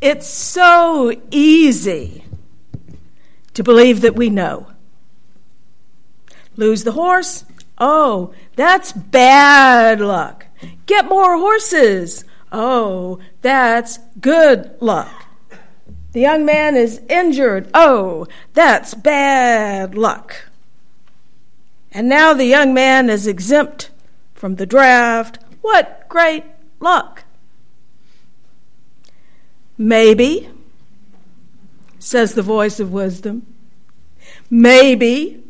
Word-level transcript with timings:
It's 0.00 0.26
so 0.26 1.12
easy 1.30 2.24
to 3.52 3.62
believe 3.62 4.00
that 4.00 4.16
we 4.16 4.30
know. 4.30 4.68
Lose 6.56 6.84
the 6.84 6.92
horse? 6.92 7.44
Oh, 7.76 8.32
that's 8.56 8.92
bad 8.92 10.00
luck. 10.00 10.46
Get 10.86 11.06
more 11.06 11.36
horses? 11.36 12.24
Oh, 12.50 13.18
that's 13.42 13.98
good 14.20 14.74
luck. 14.80 15.26
The 16.12 16.20
young 16.20 16.44
man 16.44 16.76
is 16.76 17.00
injured. 17.08 17.70
Oh, 17.74 18.26
that's 18.54 18.94
bad 18.94 19.94
luck. 19.94 20.46
And 21.92 22.08
now 22.08 22.34
the 22.34 22.46
young 22.46 22.72
man 22.72 23.10
is 23.10 23.26
exempt 23.26 23.90
from 24.34 24.56
the 24.56 24.66
draft. 24.66 25.38
What 25.60 26.08
great 26.08 26.44
luck! 26.80 27.24
Maybe, 29.80 30.46
says 31.98 32.34
the 32.34 32.42
voice 32.42 32.80
of 32.80 32.92
wisdom. 32.92 33.46
Maybe, 34.50 35.42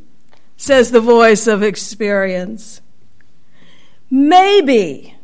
says 0.56 0.92
the 0.92 1.00
voice 1.00 1.48
of 1.48 1.64
experience. 1.64 2.80
Maybe, 4.08 5.16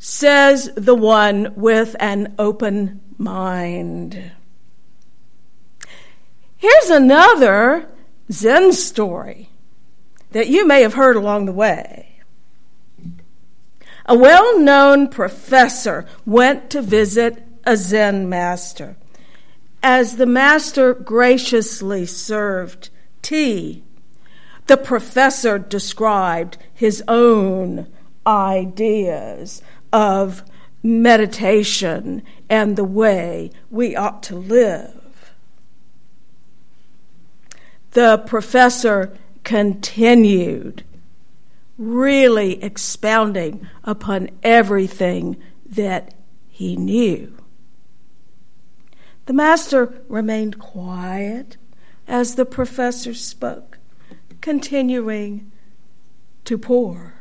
says 0.00 0.72
the 0.74 0.96
one 0.96 1.52
with 1.54 1.94
an 2.00 2.34
open 2.40 3.02
mind. 3.18 4.32
Here's 6.56 6.90
another 6.90 7.88
Zen 8.32 8.72
story 8.72 9.48
that 10.32 10.48
you 10.48 10.66
may 10.66 10.82
have 10.82 10.94
heard 10.94 11.14
along 11.14 11.46
the 11.46 11.52
way. 11.52 12.18
A 14.06 14.18
well 14.18 14.58
known 14.58 15.06
professor 15.06 16.04
went 16.24 16.68
to 16.70 16.82
visit 16.82 17.45
a 17.66 17.76
Zen 17.76 18.28
master. 18.28 18.96
As 19.82 20.16
the 20.16 20.26
master 20.26 20.94
graciously 20.94 22.06
served 22.06 22.88
tea, 23.20 23.82
the 24.66 24.76
professor 24.76 25.58
described 25.58 26.56
his 26.72 27.02
own 27.08 27.88
ideas 28.26 29.62
of 29.92 30.42
meditation 30.82 32.22
and 32.48 32.76
the 32.76 32.84
way 32.84 33.50
we 33.70 33.96
ought 33.96 34.22
to 34.24 34.36
live. 34.36 35.34
The 37.92 38.18
professor 38.18 39.16
continued, 39.42 40.84
really 41.78 42.62
expounding 42.62 43.66
upon 43.84 44.30
everything 44.42 45.36
that 45.64 46.14
he 46.48 46.76
knew. 46.76 47.32
The 49.26 49.32
master 49.32 50.02
remained 50.08 50.58
quiet 50.58 51.56
as 52.06 52.36
the 52.36 52.46
professor 52.46 53.12
spoke, 53.12 53.78
continuing 54.40 55.50
to 56.44 56.56
pour. 56.56 57.14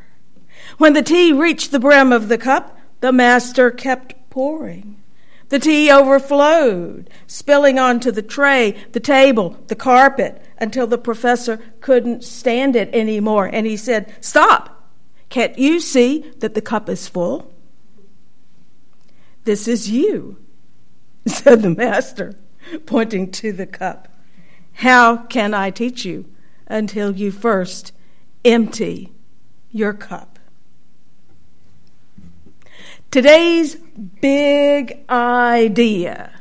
When 0.78 0.94
the 0.94 1.02
tea 1.02 1.33
reached 1.33 1.72
the 1.72 1.80
brim 1.80 2.14
of 2.14 2.30
the 2.30 2.38
cup, 2.38 2.78
the 3.02 3.11
master 3.11 3.72
kept 3.72 4.30
pouring. 4.30 5.02
The 5.50 5.59
tea 5.59 5.92
overflowed, 5.92 7.09
spilling 7.28 7.78
onto 7.78 8.11
the 8.11 8.22
tray, 8.22 8.76
the 8.94 9.00
table, 9.00 9.58
the 9.67 9.76
carpet, 9.76 10.44
until 10.59 10.88
the 10.88 10.98
professor 10.98 11.59
couldn't 11.81 12.23
stand 12.23 12.76
it 12.76 12.89
anymore. 12.94 13.48
And 13.52 13.66
he 13.66 13.78
said, 13.78 14.16
Stop! 14.22 14.92
Can't 15.30 15.58
you 15.58 15.80
see 15.80 16.31
that 16.39 16.53
the 16.53 16.61
cup 16.61 16.88
is 16.88 17.08
full? 17.08 17.52
This 19.44 19.67
is 19.67 19.89
you, 19.89 20.38
said 21.28 21.64
the 21.64 21.70
master, 21.72 22.36
pointing 22.86 23.31
to 23.31 23.52
the 23.52 23.66
cup. 23.66 24.08
How 24.73 25.18
can 25.18 25.54
I 25.54 25.72
teach 25.72 26.06
you 26.06 26.26
until 26.67 27.16
you 27.16 27.32
first 27.32 27.94
empty 28.44 29.11
your 29.72 29.94
cup? 29.94 30.38
Today's 33.10 33.76
big 33.76 35.04
idea 35.10 36.32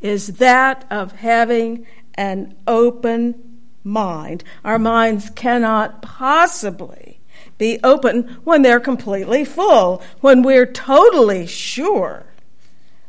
is 0.00 0.38
that 0.38 0.84
of 0.90 1.12
having 1.12 1.86
an 2.14 2.56
open 2.66 3.60
mind. 3.84 4.42
Our 4.64 4.78
minds 4.78 5.30
cannot 5.30 6.02
possibly 6.02 7.20
be 7.58 7.78
open 7.84 8.38
when 8.44 8.62
they're 8.62 8.80
completely 8.80 9.44
full, 9.44 10.02
when 10.20 10.42
we're 10.42 10.66
totally 10.66 11.46
sure 11.46 12.24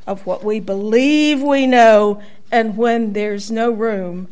of 0.08 0.26
what 0.26 0.44
we 0.44 0.60
believe 0.60 1.42
we 1.42 1.66
know, 1.66 2.22
and 2.52 2.78
when 2.78 3.14
there's 3.14 3.52
no 3.52 3.72
room 3.72 4.28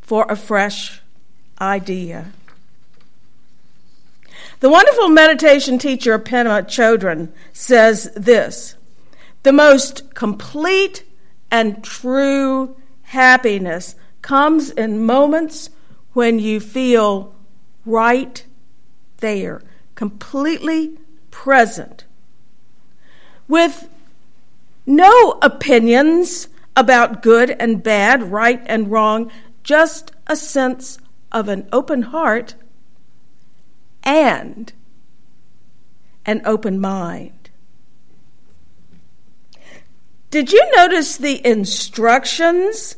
for 0.00 0.26
a 0.28 0.36
fresh 0.36 1.00
idea. 1.60 2.32
The 4.60 4.70
wonderful 4.70 5.08
meditation 5.08 5.78
teacher 5.78 6.18
Pema 6.18 6.64
Chodron 6.64 7.28
says 7.52 8.10
this 8.14 8.76
The 9.42 9.52
most 9.52 10.14
complete 10.14 11.04
and 11.50 11.82
true 11.82 12.76
happiness 13.02 13.94
comes 14.22 14.70
in 14.70 15.04
moments 15.04 15.70
when 16.12 16.38
you 16.38 16.60
feel 16.60 17.34
right 17.84 18.44
there, 19.18 19.62
completely 19.94 20.98
present, 21.30 22.04
with 23.48 23.88
no 24.86 25.38
opinions 25.42 26.48
about 26.76 27.22
good 27.22 27.50
and 27.50 27.82
bad, 27.82 28.30
right 28.30 28.62
and 28.66 28.90
wrong, 28.90 29.30
just 29.62 30.12
a 30.26 30.36
sense 30.36 30.98
of 31.32 31.48
an 31.48 31.68
open 31.72 32.02
heart 32.02 32.54
and 34.02 34.72
an 36.26 36.42
open 36.44 36.80
mind. 36.80 37.50
Did 40.30 40.52
you 40.52 40.62
notice 40.76 41.16
the 41.16 41.46
instructions 41.46 42.96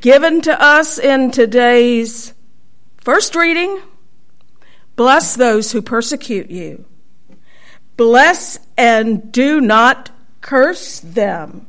given 0.00 0.40
to 0.42 0.62
us 0.62 0.98
in 0.98 1.30
today's 1.30 2.32
first 2.98 3.34
reading? 3.34 3.80
Bless 4.94 5.34
those 5.34 5.72
who 5.72 5.82
persecute 5.82 6.50
you. 6.50 6.84
Bless 7.96 8.58
and 8.76 9.32
do 9.32 9.60
not 9.60 10.10
curse 10.46 11.00
them. 11.00 11.66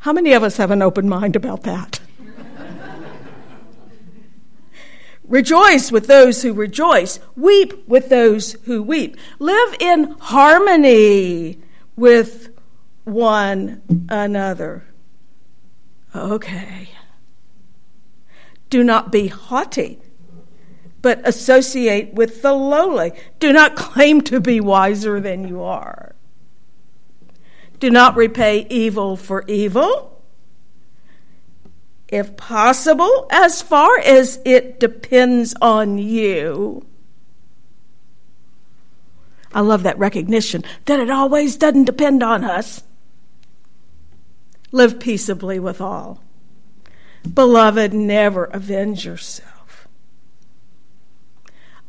How 0.00 0.12
many 0.12 0.34
of 0.34 0.42
us 0.42 0.58
have 0.58 0.70
an 0.70 0.82
open 0.82 1.08
mind 1.08 1.36
about 1.36 1.62
that? 1.62 2.00
Rejoice 5.24 5.90
with 5.90 6.06
those 6.06 6.42
who 6.42 6.52
rejoice. 6.52 7.18
Weep 7.34 7.88
with 7.88 8.10
those 8.10 8.52
who 8.66 8.82
weep. 8.82 9.16
Live 9.38 9.74
in 9.80 10.14
harmony 10.20 11.58
with 11.96 12.50
one 13.04 13.80
another. 14.10 14.84
Okay. 16.14 16.90
Do 18.68 18.84
not 18.84 19.10
be 19.10 19.28
haughty, 19.28 19.98
but 21.06 21.20
associate 21.22 22.14
with 22.14 22.42
the 22.42 22.52
lowly. 22.52 23.12
Do 23.38 23.52
not 23.52 23.76
claim 23.76 24.22
to 24.22 24.40
be 24.40 24.58
wiser 24.60 25.20
than 25.20 25.46
you 25.46 25.62
are. 25.62 26.16
Do 27.78 27.90
not 27.90 28.16
repay 28.16 28.66
evil 28.68 29.16
for 29.16 29.44
evil 29.46 30.20
if 32.08 32.36
possible, 32.36 33.28
as 33.30 33.62
far 33.62 34.00
as 34.00 34.40
it 34.44 34.80
depends 34.80 35.54
on 35.62 35.96
you. 35.98 36.84
I 39.54 39.60
love 39.60 39.84
that 39.84 39.96
recognition 39.96 40.64
that 40.86 40.98
it 40.98 41.08
always 41.08 41.54
doesn't 41.54 41.84
depend 41.84 42.24
on 42.24 42.42
us. 42.42 42.82
Live 44.72 44.98
peaceably 44.98 45.60
with 45.60 45.80
all. 45.80 46.24
Beloved, 47.32 47.94
never 47.94 48.46
avenge 48.46 49.06
yourself. 49.06 49.55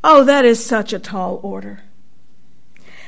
Oh, 0.07 0.23
that 0.23 0.45
is 0.45 0.65
such 0.65 0.93
a 0.93 0.99
tall 0.99 1.39
order. 1.43 1.83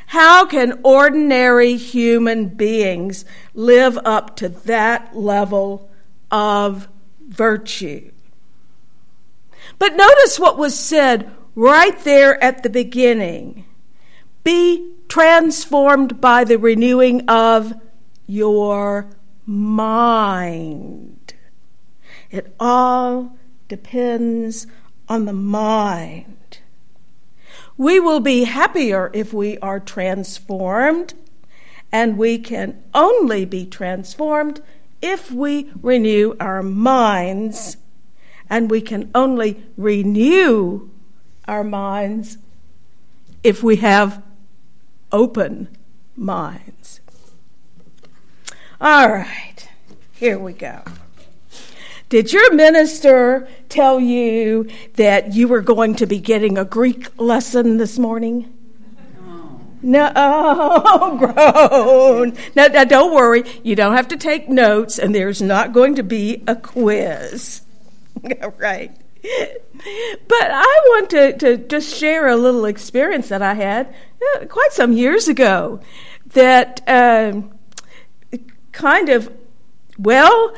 How 0.08 0.46
can 0.46 0.80
ordinary 0.84 1.78
human 1.78 2.50
beings 2.50 3.26
live 3.54 3.98
up 4.06 4.36
to 4.38 4.50
that 4.50 5.16
level 5.16 5.90
of 6.32 6.88
virtue. 7.30 8.12
But 9.78 9.96
notice 9.96 10.40
what 10.40 10.58
was 10.58 10.78
said 10.78 11.32
right 11.56 11.98
there 12.04 12.42
at 12.44 12.64
the 12.64 12.70
beginning 12.70 13.66
be 14.44 14.94
transformed 15.08 16.22
by 16.22 16.44
the 16.44 16.58
renewing 16.58 17.28
of 17.30 17.74
your 18.26 19.10
mind. 19.46 21.34
It 22.32 22.56
all 22.60 23.38
depends 23.68 24.66
on 25.08 25.26
the 25.26 25.34
mind. 25.34 26.60
We 27.80 27.98
will 27.98 28.20
be 28.20 28.44
happier 28.44 29.10
if 29.14 29.32
we 29.32 29.58
are 29.60 29.80
transformed, 29.80 31.14
and 31.94 32.18
we 32.18 32.38
can 32.38 32.84
only 32.94 33.46
be 33.46 33.66
transformed 33.66 34.62
if 35.02 35.32
we 35.32 35.72
renew 35.82 36.36
our 36.42 36.62
minds, 36.62 37.78
and 38.50 38.70
we 38.70 38.82
can 38.82 39.10
only 39.16 39.64
renew 39.78 40.90
our 41.48 41.64
minds 41.64 42.38
if 43.46 43.64
we 43.64 43.78
have 43.78 44.22
open 45.14 45.70
minds. 46.18 47.00
All 48.82 49.08
right, 49.08 49.70
here 50.12 50.38
we 50.38 50.52
go. 50.52 50.82
Did 52.10 52.34
your 52.34 52.54
minister 52.56 53.48
tell 53.70 54.00
you 54.00 54.68
that 54.96 55.34
you 55.34 55.48
were 55.48 55.62
going 55.62 55.96
to 55.96 56.08
be 56.08 56.20
getting 56.20 56.58
a 56.58 56.66
Greek 56.66 57.08
lesson 57.20 57.78
this 57.78 58.00
morning? 58.00 58.52
No, 59.82 60.12
oh, 60.16 61.18
groan. 62.26 62.36
Now, 62.56 62.68
don't 62.84 63.14
worry. 63.14 63.44
You 63.64 63.76
don't 63.76 63.96
have 63.96 64.10
to 64.10 64.18
take 64.18 64.50
notes, 64.50 64.98
and 65.00 65.14
there's 65.14 65.42
not 65.42 65.72
going 65.72 65.96
to 65.96 66.04
be 66.04 66.44
a 66.48 66.56
quiz. 66.56 67.62
right. 68.58 68.92
But 69.22 70.52
I 70.52 70.82
want 70.88 71.10
to, 71.12 71.38
to 71.38 71.58
just 71.58 71.96
share 71.96 72.28
a 72.28 72.36
little 72.36 72.66
experience 72.66 73.30
that 73.30 73.42
I 73.42 73.54
had 73.54 73.94
uh, 74.36 74.46
quite 74.48 74.72
some 74.72 74.94
years 74.94 75.28
ago 75.28 75.80
that 76.34 76.82
uh, 76.88 77.42
kind 78.72 79.10
of, 79.10 79.32
well, 79.98 80.54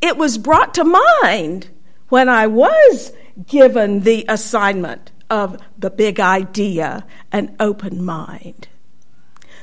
it 0.00 0.16
was 0.16 0.38
brought 0.38 0.74
to 0.74 0.84
mind 0.84 1.68
when 2.08 2.28
I 2.28 2.46
was 2.46 3.12
given 3.46 4.00
the 4.00 4.24
assignment 4.28 5.12
of 5.28 5.60
the 5.78 5.90
big 5.90 6.18
idea, 6.18 7.06
an 7.30 7.54
open 7.60 8.02
mind. 8.02 8.68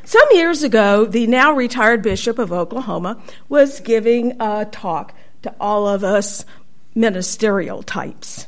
Some 0.06 0.28
years 0.31 0.63
ago, 0.63 1.06
the 1.06 1.28
now 1.28 1.51
retired 1.51 2.01
Bishop 2.01 2.39
of 2.39 2.54
Oklahoma 2.54 3.22
was 3.50 3.81
giving 3.81 4.39
a 4.39 4.66
talk 4.66 5.13
to 5.42 5.54
all 5.60 5.88
of 5.88 6.04
us 6.04 6.45
ministerial 6.95 7.83
types. 7.83 8.48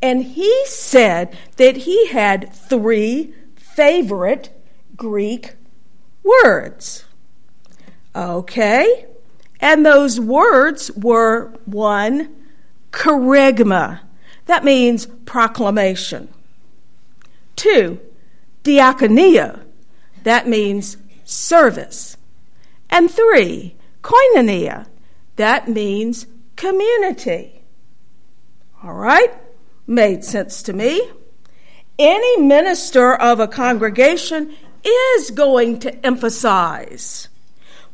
And 0.00 0.24
he 0.24 0.64
said 0.66 1.36
that 1.56 1.76
he 1.76 2.08
had 2.08 2.52
three 2.54 3.34
favorite 3.56 4.50
Greek 4.96 5.52
words. 6.22 7.04
Okay, 8.16 9.06
and 9.60 9.84
those 9.84 10.18
words 10.18 10.90
were 10.92 11.52
one, 11.66 12.34
kerygma. 12.92 14.00
That 14.46 14.64
means 14.64 15.06
proclamation. 15.06 16.28
Two, 17.56 18.00
diakonia. 18.64 19.62
That 20.22 20.48
means 20.48 20.96
service. 21.24 22.16
And 22.88 23.10
three, 23.10 23.76
koinonia. 24.02 24.86
That 25.36 25.68
means 25.68 26.26
community. 26.56 27.62
All 28.82 28.94
right? 28.94 29.32
Made 29.86 30.24
sense 30.24 30.62
to 30.62 30.72
me. 30.72 31.10
Any 31.98 32.40
minister 32.40 33.14
of 33.14 33.40
a 33.40 33.48
congregation 33.48 34.54
is 34.82 35.30
going 35.30 35.80
to 35.80 36.06
emphasize 36.06 37.28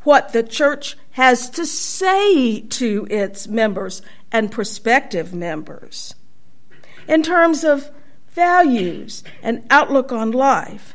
what 0.04 0.32
the 0.32 0.44
church 0.44 0.96
has 1.16 1.48
to 1.48 1.64
say 1.64 2.60
to 2.60 3.06
its 3.08 3.48
members 3.48 4.02
and 4.30 4.52
prospective 4.52 5.32
members 5.32 6.14
in 7.08 7.22
terms 7.22 7.64
of 7.64 7.90
values 8.28 9.24
and 9.42 9.64
outlook 9.70 10.12
on 10.12 10.30
life. 10.30 10.94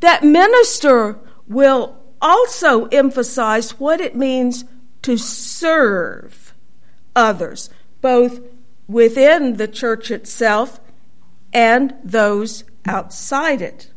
That 0.00 0.22
minister 0.22 1.18
will 1.48 1.96
also 2.20 2.84
emphasize 2.88 3.80
what 3.80 4.02
it 4.02 4.14
means 4.14 4.66
to 5.00 5.16
serve 5.16 6.52
others, 7.16 7.70
both 8.02 8.42
within 8.86 9.56
the 9.56 9.68
church 9.68 10.10
itself 10.10 10.78
and 11.54 11.94
those 12.04 12.64
outside 12.84 13.62
it. 13.62 13.90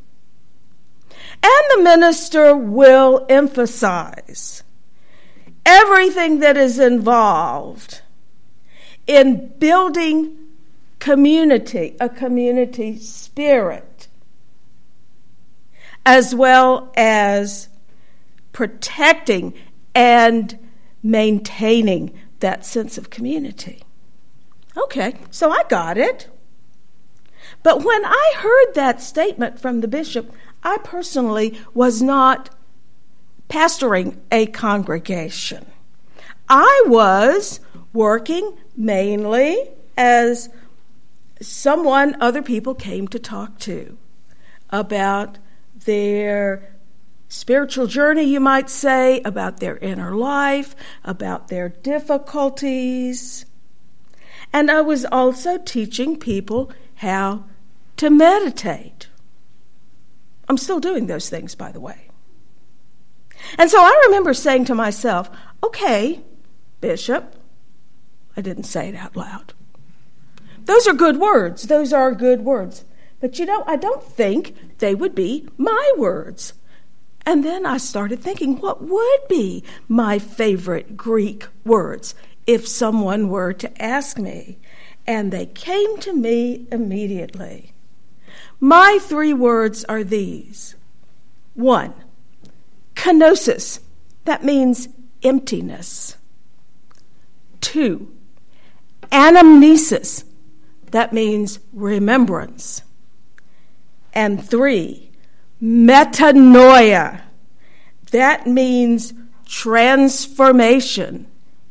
And 1.44 1.64
the 1.72 1.84
minister 1.84 2.56
will 2.56 3.26
emphasize 3.28 4.64
everything 5.68 6.40
that 6.40 6.56
is 6.56 6.80
involved 6.80 8.02
in 9.06 9.50
building 9.60 10.36
community, 11.00 11.96
a 12.00 12.08
community 12.08 12.98
spirit, 12.98 14.08
as 16.06 16.34
well 16.34 16.92
as 16.96 17.68
protecting 18.54 19.54
and 19.94 20.58
maintaining 21.04 22.18
that 22.40 22.66
sense 22.66 22.98
of 22.98 23.10
community. 23.10 23.84
Okay, 24.78 25.16
so 25.30 25.52
I 25.52 25.64
got 25.70 25.98
it. 25.98 26.30
But 27.62 27.84
when 27.84 28.06
I 28.06 28.34
heard 28.38 28.74
that 28.76 29.02
statement 29.02 29.60
from 29.60 29.82
the 29.82 29.88
bishop, 29.88 30.32
I 30.64 30.78
personally 30.78 31.60
was 31.74 32.02
not 32.02 32.50
pastoring 33.50 34.18
a 34.32 34.48
congregation. 34.48 35.66
I 36.50 36.84
was 36.88 37.60
working 37.94 38.58
mainly 38.76 39.70
as 39.98 40.50
someone 41.42 42.16
other 42.22 42.42
people 42.42 42.76
came 42.76 43.08
to 43.10 43.20
talk 43.20 43.60
to 43.60 43.98
about 44.70 45.38
their 45.86 46.74
spiritual 47.30 47.88
journey, 47.88 48.24
you 48.24 48.40
might 48.40 48.70
say, 48.70 49.22
about 49.22 49.60
their 49.60 49.78
inner 49.78 50.16
life, 50.16 50.76
about 51.04 51.48
their 51.48 51.70
difficulties. 51.70 53.46
And 54.54 54.72
I 54.72 54.82
was 54.82 55.06
also 55.06 55.58
teaching 55.58 56.18
people 56.18 56.72
how 56.96 57.46
to 57.98 58.10
meditate. 58.10 59.08
I'm 60.48 60.58
still 60.58 60.80
doing 60.80 61.08
those 61.08 61.30
things, 61.30 61.56
by 61.56 61.72
the 61.72 61.82
way. 61.82 62.07
And 63.58 63.70
so 63.70 63.80
I 63.80 64.02
remember 64.06 64.34
saying 64.34 64.66
to 64.66 64.76
myself, 64.76 65.30
okay, 65.64 66.22
Bishop, 66.82 67.36
I 68.36 68.42
didn't 68.42 68.64
say 68.64 68.90
it 68.90 68.96
out 68.96 69.16
loud. 69.16 69.54
Those 70.66 70.88
are 70.88 70.94
good 70.94 71.18
words. 71.18 71.64
Those 71.64 71.94
are 71.94 72.14
good 72.14 72.42
words. 72.42 72.86
But 73.20 73.40
you 73.40 73.46
know, 73.46 73.64
I 73.66 73.78
don't 73.78 74.04
think 74.04 74.78
they 74.80 74.94
would 74.94 75.16
be 75.16 75.48
my 75.58 75.94
words. 75.98 76.54
And 77.26 77.44
then 77.44 77.66
I 77.66 77.78
started 77.78 78.22
thinking, 78.22 78.60
what 78.60 78.82
would 78.82 79.28
be 79.28 79.64
my 79.88 80.20
favorite 80.20 80.96
Greek 80.96 81.48
words 81.66 82.16
if 82.46 82.68
someone 82.68 83.28
were 83.28 83.54
to 83.54 83.82
ask 83.82 84.18
me? 84.18 84.60
And 85.06 85.32
they 85.32 85.46
came 85.46 85.98
to 86.00 86.14
me 86.14 86.68
immediately. 86.72 87.74
My 88.60 88.98
three 89.02 89.34
words 89.34 89.84
are 89.86 90.04
these 90.04 90.76
one, 91.54 91.94
kenosis, 93.08 93.80
that 94.26 94.44
means 94.44 94.90
emptiness. 95.24 96.18
Two, 97.62 98.12
anamnesis, 99.12 100.26
that 100.92 101.14
means 101.14 101.60
remembrance. 101.72 102.82
And 104.14 104.44
three, 104.44 105.12
metanoia, 105.62 107.22
that 108.12 108.46
means 108.46 109.14
transformation, 109.46 111.28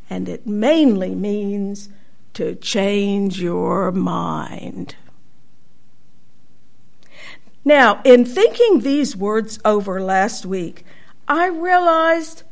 and 0.09 0.29
it 0.29 0.47
mainly 0.47 1.15
means 1.15 1.91
to 2.35 2.55
change 2.55 3.41
your 3.41 3.93
mind. 3.93 4.97
Now, 7.65 8.01
in 8.05 8.25
thinking 8.25 8.81
these 8.81 9.17
words 9.17 9.59
over 9.65 10.01
last 10.01 10.47
week, 10.47 10.85
I 11.29 11.49
realized 11.49 12.43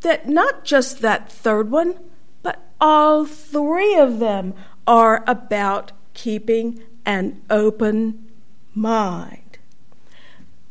that 0.00 0.28
not 0.28 0.64
just 0.64 1.00
that 1.00 1.30
third 1.30 1.70
one, 1.70 1.98
but 2.42 2.62
all 2.80 3.24
three 3.26 3.96
of 3.96 4.18
them 4.18 4.54
are 4.86 5.22
about 5.26 5.92
keeping 6.14 6.82
an 7.04 7.42
open 7.50 8.30
mind. 8.74 9.58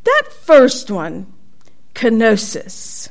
That 0.04 0.24
first 0.32 0.90
one, 0.90 1.32
kenosis, 1.94 3.10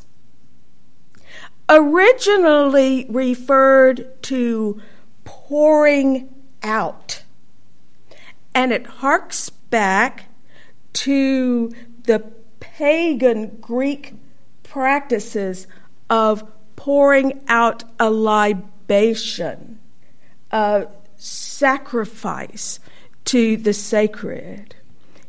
originally 1.68 3.06
referred 3.08 4.22
to 4.22 4.80
pouring 5.24 6.28
out, 6.62 7.22
and 8.54 8.72
it 8.72 8.86
harks 8.86 9.50
back 9.50 10.26
to 10.92 11.72
the 12.04 12.32
pagan 12.60 13.58
Greek 13.60 14.14
practices 14.74 15.68
of 16.10 16.42
pouring 16.74 17.40
out 17.46 17.84
a 18.00 18.10
libation, 18.10 19.78
a 20.50 20.84
sacrifice 21.14 22.80
to 23.24 23.56
the 23.56 23.72
sacred. 23.72 24.74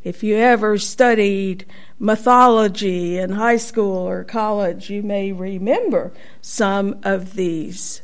If 0.02 0.24
you 0.24 0.34
ever 0.34 0.78
studied 0.78 1.64
mythology 2.00 3.18
in 3.18 3.30
high 3.30 3.58
school 3.58 3.96
or 3.96 4.24
college, 4.24 4.90
you 4.90 5.04
may 5.04 5.30
remember 5.30 6.12
some 6.40 6.98
of 7.04 7.34
these 7.34 8.02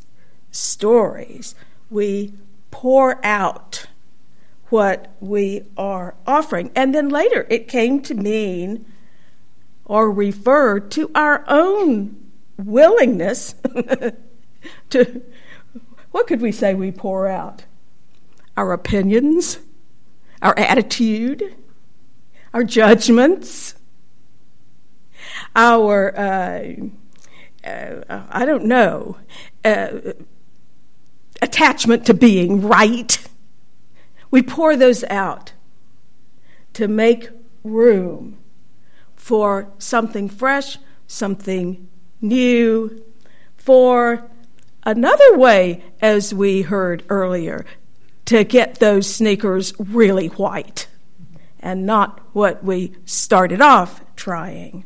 stories. 0.49 1.55
We 1.89 2.31
pour 2.71 3.19
out 3.25 3.87
what 4.69 5.13
we 5.19 5.63
are 5.75 6.15
offering. 6.25 6.71
And 6.73 6.95
then 6.95 7.09
later 7.09 7.45
it 7.49 7.67
came 7.67 8.01
to 8.03 8.13
mean 8.13 8.85
or 9.85 10.11
refer 10.11 10.79
to 10.79 11.11
our 11.13 11.43
own 11.47 12.31
willingness 12.57 13.55
to, 14.89 15.21
what 16.11 16.27
could 16.27 16.41
we 16.41 16.51
say 16.51 16.73
we 16.73 16.91
pour 16.91 17.27
out? 17.27 17.65
Our 18.55 18.71
opinions, 18.71 19.59
our 20.41 20.57
attitude, 20.57 21.55
our 22.53 22.63
judgments, 22.63 23.75
our, 25.55 26.15
uh, 26.17 26.73
uh, 27.63 28.23
I 28.29 28.45
don't 28.45 28.65
know, 28.65 29.17
uh, 29.65 30.13
attachment 31.41 32.05
to 32.05 32.13
being 32.13 32.61
right. 32.61 33.17
We 34.31 34.41
pour 34.41 34.75
those 34.75 35.03
out 35.05 35.53
to 36.73 36.87
make 36.87 37.29
room 37.63 38.37
for 39.23 39.71
something 39.77 40.27
fresh, 40.27 40.77
something 41.07 41.87
new, 42.19 43.01
for 43.55 44.29
another 44.85 45.37
way, 45.37 45.81
as 46.01 46.33
we 46.33 46.63
heard 46.63 47.05
earlier, 47.07 47.65
to 48.25 48.43
get 48.43 48.81
those 48.81 49.15
sneakers 49.15 49.73
really 49.79 50.27
white 50.27 50.87
and 51.61 51.85
not 51.85 52.19
what 52.33 52.65
we 52.65 52.91
started 53.05 53.61
off 53.61 54.01
trying. 54.17 54.83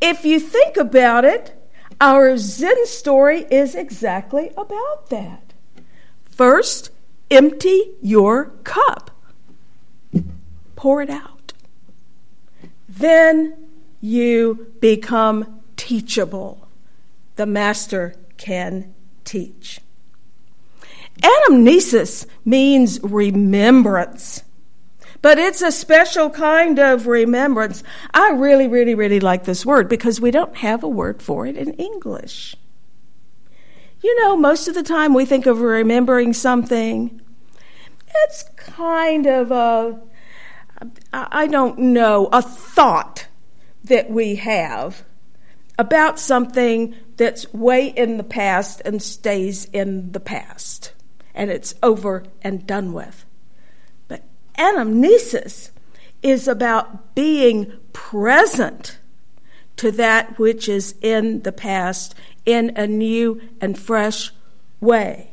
If 0.00 0.24
you 0.24 0.40
think 0.40 0.76
about 0.76 1.24
it, 1.24 1.56
our 2.00 2.36
Zen 2.36 2.84
story 2.86 3.46
is 3.48 3.76
exactly 3.76 4.50
about 4.56 5.08
that. 5.10 5.54
First, 6.24 6.90
empty 7.30 7.92
your 8.02 8.46
cup, 8.64 9.12
pour 10.80 11.02
it 11.02 11.10
out. 11.10 11.52
Then 12.88 13.68
you 14.00 14.72
become 14.80 15.60
teachable. 15.76 16.68
The 17.36 17.44
master 17.44 18.14
can 18.38 18.94
teach. 19.26 19.82
Anamnesis 21.20 22.24
means 22.46 22.98
remembrance. 23.02 24.42
But 25.20 25.38
it's 25.38 25.60
a 25.60 25.70
special 25.70 26.30
kind 26.30 26.78
of 26.78 27.06
remembrance. 27.06 27.82
I 28.14 28.30
really, 28.30 28.66
really, 28.66 28.94
really 28.94 29.20
like 29.20 29.44
this 29.44 29.66
word 29.66 29.86
because 29.86 30.18
we 30.18 30.30
don't 30.30 30.56
have 30.56 30.82
a 30.82 30.88
word 30.88 31.20
for 31.20 31.46
it 31.46 31.58
in 31.58 31.74
English. 31.74 32.56
You 34.00 34.18
know, 34.22 34.34
most 34.34 34.66
of 34.66 34.74
the 34.74 34.82
time 34.82 35.12
we 35.12 35.26
think 35.26 35.44
of 35.44 35.60
remembering 35.60 36.32
something, 36.32 37.20
it's 38.24 38.44
kind 38.56 39.26
of 39.26 39.50
a, 39.50 40.00
I 41.12 41.46
don't 41.46 41.78
know, 41.78 42.28
a 42.32 42.40
thought 42.40 43.26
that 43.84 44.10
we 44.10 44.36
have 44.36 45.04
about 45.78 46.18
something 46.18 46.94
that's 47.16 47.52
way 47.52 47.88
in 47.88 48.16
the 48.16 48.24
past 48.24 48.80
and 48.84 49.02
stays 49.02 49.66
in 49.66 50.12
the 50.12 50.20
past, 50.20 50.92
and 51.34 51.50
it's 51.50 51.74
over 51.82 52.24
and 52.42 52.66
done 52.66 52.92
with 52.92 53.24
But 54.08 54.22
anamnesis 54.58 55.70
is 56.22 56.46
about 56.48 57.14
being 57.14 57.72
present 57.92 58.98
to 59.76 59.90
that 59.92 60.38
which 60.38 60.68
is 60.68 60.94
in 61.00 61.42
the 61.42 61.52
past 61.52 62.14
in 62.44 62.72
a 62.76 62.86
new 62.86 63.40
and 63.60 63.78
fresh 63.78 64.32
way. 64.80 65.29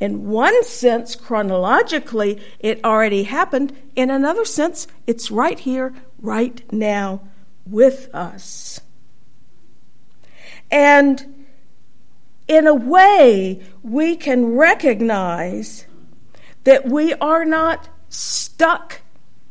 In 0.00 0.26
one 0.28 0.64
sense, 0.64 1.14
chronologically, 1.14 2.42
it 2.58 2.82
already 2.82 3.24
happened. 3.24 3.76
In 3.94 4.10
another 4.10 4.46
sense, 4.46 4.86
it's 5.06 5.30
right 5.30 5.58
here, 5.58 5.94
right 6.18 6.60
now, 6.72 7.20
with 7.66 8.08
us. 8.14 8.80
And 10.70 11.46
in 12.48 12.66
a 12.66 12.74
way, 12.74 13.62
we 13.82 14.16
can 14.16 14.56
recognize 14.56 15.86
that 16.64 16.86
we 16.88 17.12
are 17.14 17.44
not 17.44 17.88
stuck 18.08 19.02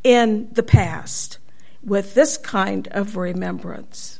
in 0.03 0.49
the 0.51 0.63
past 0.63 1.37
with 1.83 2.13
this 2.13 2.37
kind 2.37 2.87
of 2.89 3.15
remembrance. 3.15 4.19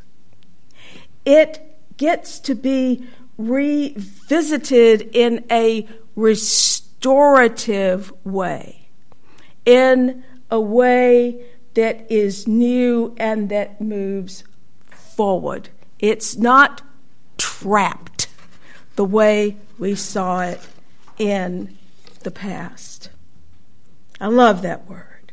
It 1.25 1.77
gets 1.97 2.39
to 2.41 2.55
be 2.55 3.05
revisited 3.37 5.09
in 5.13 5.45
a 5.49 5.87
restorative 6.19 8.11
way, 8.25 8.89
in 9.65 10.23
a 10.51 10.59
way 10.59 11.45
that 11.75 12.11
is 12.11 12.47
new 12.47 13.15
and 13.17 13.49
that 13.49 13.79
moves 13.79 14.43
forward. 14.91 15.69
It's 15.99 16.35
not 16.35 16.81
trapped 17.37 18.27
the 18.95 19.05
way 19.05 19.55
we 19.77 19.95
saw 19.95 20.41
it 20.41 20.59
in 21.17 21.77
the 22.21 22.31
past. 22.31 23.09
I 24.19 24.27
love 24.27 24.61
that 24.63 24.89
word. 24.89 25.31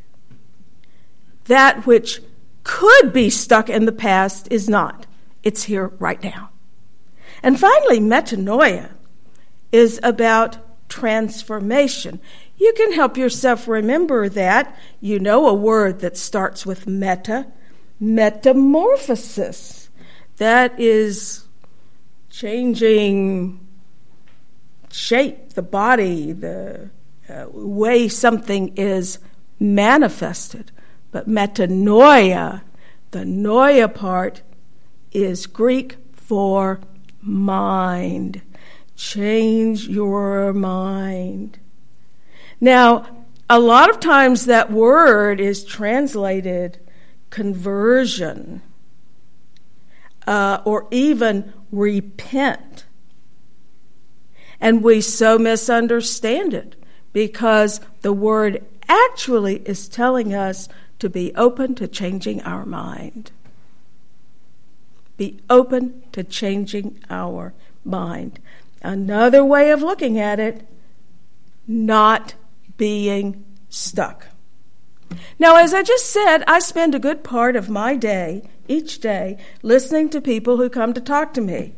That 1.45 1.85
which 1.85 2.21
could 2.63 3.11
be 3.11 3.29
stuck 3.29 3.69
in 3.69 3.85
the 3.85 3.91
past 3.91 4.47
is 4.51 4.69
not. 4.69 5.05
It's 5.43 5.63
here 5.63 5.87
right 5.99 6.21
now. 6.23 6.51
And 7.43 7.59
finally, 7.59 7.99
metanoia 7.99 8.91
is 9.71 9.99
about 10.03 10.57
transformation. 10.89 12.19
You 12.57 12.73
can 12.75 12.93
help 12.93 13.17
yourself 13.17 13.67
remember 13.67 14.29
that. 14.29 14.77
You 14.99 15.19
know 15.19 15.47
a 15.47 15.53
word 15.53 15.99
that 15.99 16.17
starts 16.17 16.65
with 16.65 16.87
meta, 16.87 17.47
metamorphosis. 17.99 19.89
That 20.37 20.79
is 20.79 21.45
changing 22.29 23.59
shape, 24.91 25.53
the 25.53 25.61
body, 25.61 26.31
the 26.31 26.89
uh, 27.29 27.45
way 27.51 28.07
something 28.07 28.73
is 28.75 29.19
manifested. 29.59 30.71
But 31.11 31.27
metanoia, 31.27 32.61
the 33.11 33.19
noia 33.19 33.93
part, 33.93 34.41
is 35.11 35.47
Greek 35.47 35.97
for 36.13 36.79
mind. 37.21 38.41
Change 38.97 39.87
your 39.87 40.51
mind. 40.53 41.59
Now, 42.59 43.05
a 43.49 43.59
lot 43.59 43.89
of 43.89 43.99
times 43.99 44.45
that 44.47 44.71
word 44.71 45.39
is 45.39 45.63
translated 45.63 46.79
conversion 47.29 48.61
uh, 50.25 50.61
or 50.65 50.87
even 50.91 51.53
repent. 51.71 52.85
And 54.59 54.83
we 54.83 55.01
so 55.01 55.37
misunderstand 55.37 56.53
it 56.53 56.75
because 57.13 57.79
the 58.01 58.13
word 58.13 58.65
actually 58.89 59.57
is 59.59 59.87
telling 59.87 60.33
us 60.33 60.67
to 60.99 61.09
be 61.09 61.33
open 61.35 61.75
to 61.75 61.87
changing 61.87 62.41
our 62.41 62.65
mind. 62.65 63.31
Be 65.15 65.39
open 65.49 66.03
to 66.11 66.23
changing 66.23 66.99
our 67.09 67.53
mind. 67.85 68.39
Another 68.81 69.43
way 69.43 69.71
of 69.71 69.81
looking 69.81 70.19
at 70.19 70.39
it, 70.39 70.67
not 71.67 72.35
being 72.77 73.43
stuck. 73.69 74.27
Now, 75.39 75.57
as 75.57 75.73
I 75.73 75.83
just 75.83 76.07
said, 76.07 76.43
I 76.47 76.59
spend 76.59 76.93
a 76.93 76.99
good 76.99 77.23
part 77.23 77.55
of 77.55 77.69
my 77.69 77.95
day, 77.95 78.49
each 78.67 78.99
day, 78.99 79.37
listening 79.61 80.09
to 80.09 80.21
people 80.21 80.57
who 80.57 80.69
come 80.69 80.93
to 80.93 81.01
talk 81.01 81.33
to 81.33 81.41
me. 81.41 81.75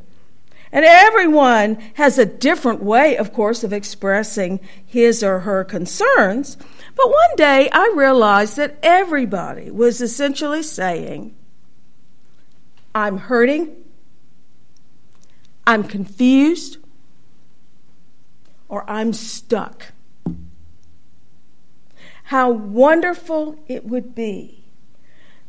And 0.72 0.86
everyone 0.86 1.75
has 1.96 2.18
a 2.18 2.25
different 2.25 2.84
way, 2.84 3.18
of 3.18 3.34
course, 3.34 3.63
of 3.63 3.74
expressing 3.74 4.60
his 4.86 5.24
or 5.24 5.39
her 5.39 5.63
concerns. 5.63 6.58
But 6.96 7.10
one 7.10 7.36
day 7.38 7.70
I 7.72 7.91
realized 7.96 8.58
that 8.58 8.77
everybody 8.84 9.72
was 9.72 10.00
essentially 10.01 10.62
saying, 10.62 11.36
I'm 12.94 13.18
hurting, 13.18 13.75
I'm 15.65 15.84
confused, 15.84 16.77
or 18.69 18.89
I'm 18.89 19.11
stuck. 19.11 19.88
How 22.25 22.49
wonderful 22.49 23.59
it 23.67 23.85
would 23.85 24.15
be 24.15 24.63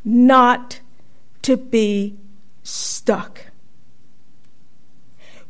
not 0.05 0.81
to 1.43 1.57
be 1.57 2.17
stuck 2.63 3.51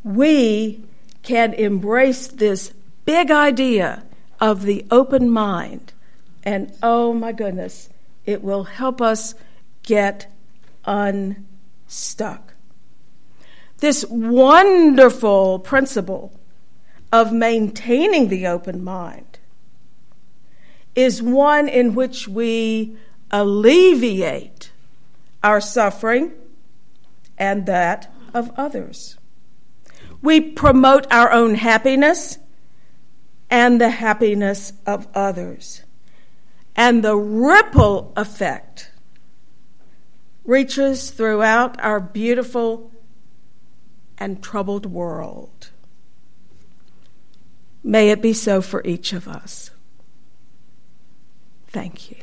we 0.02 0.82
can 1.22 1.52
embrace 1.54 2.28
this 2.28 2.72
big 3.04 3.30
idea 3.30 4.04
of 4.40 4.62
the 4.62 4.84
open 4.90 5.30
mind. 5.30 5.92
And 6.42 6.72
oh 6.82 7.12
my 7.12 7.32
goodness, 7.32 7.90
it 8.24 8.42
will 8.42 8.64
help 8.64 9.00
us 9.00 9.34
get 9.82 10.32
unstuck. 10.84 12.54
This 13.78 14.04
wonderful 14.08 15.58
principle 15.58 16.32
of 17.12 17.32
maintaining 17.32 18.28
the 18.28 18.46
open 18.46 18.82
mind 18.82 19.38
is 20.94 21.22
one 21.22 21.68
in 21.68 21.94
which 21.94 22.28
we 22.28 22.96
alleviate 23.30 24.72
our 25.42 25.60
suffering 25.60 26.32
and 27.38 27.66
that 27.66 28.12
of 28.34 28.50
others. 28.56 29.16
We 30.22 30.40
promote 30.40 31.06
our 31.10 31.32
own 31.32 31.54
happiness 31.54 32.38
and 33.48 33.80
the 33.80 33.90
happiness 33.90 34.72
of 34.86 35.08
others. 35.14 35.82
And 36.76 37.02
the 37.02 37.16
ripple 37.16 38.12
effect 38.16 38.90
reaches 40.44 41.10
throughout 41.10 41.80
our 41.80 42.00
beautiful 42.00 42.92
and 44.18 44.42
troubled 44.42 44.86
world. 44.86 45.70
May 47.82 48.10
it 48.10 48.20
be 48.20 48.32
so 48.32 48.60
for 48.60 48.82
each 48.84 49.12
of 49.12 49.26
us. 49.26 49.70
Thank 51.68 52.10
you. 52.10 52.16